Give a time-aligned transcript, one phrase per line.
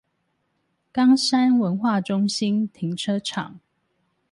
[0.93, 3.59] 岡山文化中心停車場